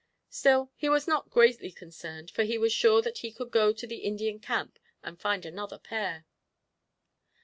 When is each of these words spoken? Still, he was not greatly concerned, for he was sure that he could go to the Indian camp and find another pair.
Still, 0.31 0.71
he 0.75 0.89
was 0.89 1.07
not 1.07 1.29
greatly 1.29 1.69
concerned, 1.71 2.31
for 2.31 2.41
he 2.43 2.57
was 2.57 2.73
sure 2.73 3.03
that 3.03 3.19
he 3.19 3.31
could 3.31 3.51
go 3.51 3.71
to 3.71 3.85
the 3.85 3.97
Indian 3.97 4.39
camp 4.39 4.79
and 5.03 5.21
find 5.21 5.45
another 5.45 5.77
pair. 5.77 6.25